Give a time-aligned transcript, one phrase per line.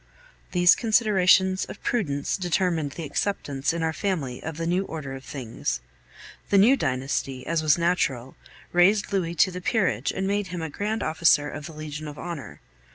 [0.51, 5.23] These considerations of prudence determined the acceptance in our family of the new order of
[5.23, 5.79] things.
[6.49, 8.35] The new dynasty, as was natural,
[8.71, 12.17] raised Louis to the Peerage and made him a grand officer of the Legion of
[12.17, 12.61] Honor.